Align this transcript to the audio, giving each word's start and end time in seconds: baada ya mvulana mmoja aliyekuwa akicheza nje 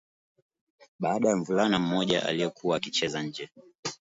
baada 0.99 1.29
ya 1.29 1.35
mvulana 1.35 1.79
mmoja 1.79 2.25
aliyekuwa 2.25 2.77
akicheza 2.77 3.23
nje 3.23 3.49